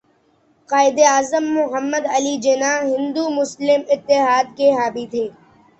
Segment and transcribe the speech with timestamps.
[0.69, 5.25] قائداعظم محمد علی جناح ہندو مسلم اتحاد کے حامی تھے